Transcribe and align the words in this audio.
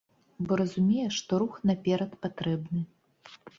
Бо 0.45 0.55
разумее, 0.61 1.05
што 1.17 1.39
рух 1.45 1.53
наперад 1.71 2.19
патрэбны. 2.27 2.81